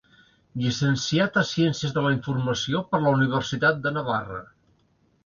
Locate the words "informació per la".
2.15-3.13